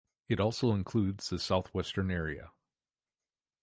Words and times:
It 0.27 0.39
also 0.39 0.71
includes 0.71 1.29
the 1.29 1.37
southwestern 1.37 2.09
area. 2.09 2.49